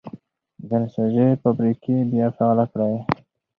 د 0.67 0.69
نساجۍ 0.81 1.29
فابریکې 1.41 1.95
بیا 2.11 2.27
فعالې 2.35 2.65
کړئ. 2.71 2.95